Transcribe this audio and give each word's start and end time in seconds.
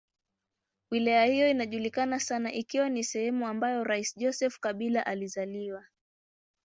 Wilaya 0.91 1.25
hiyo 1.25 1.49
inajulikana 1.51 2.19
sana 2.19 2.53
ikiwa 2.53 2.89
ni 2.89 3.03
sehemu 3.03 3.47
ambayo 3.47 3.83
rais 3.83 4.17
Joseph 4.17 4.59
Kabila 4.59 5.05
alizaliwa. 5.05 5.85